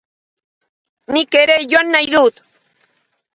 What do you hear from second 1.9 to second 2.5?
nahi dut.